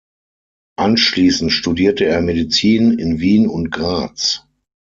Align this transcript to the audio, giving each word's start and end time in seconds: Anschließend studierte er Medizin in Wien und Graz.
Anschließend 0.79 1.51
studierte 1.51 2.05
er 2.05 2.23
Medizin 2.23 2.97
in 2.97 3.19
Wien 3.19 3.47
und 3.47 3.69
Graz. 3.69 4.47